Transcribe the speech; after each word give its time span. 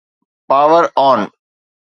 power 0.47 0.83
on 0.95 1.31